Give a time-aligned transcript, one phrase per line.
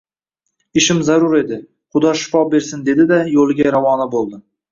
[0.79, 1.59] Ishim zarur edi,
[1.97, 4.43] Xudo shifo bersin,– dedi-da yoʻliga ravona boʻldi.